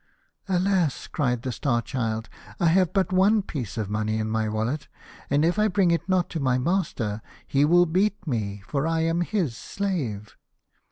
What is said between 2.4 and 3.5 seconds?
I have but one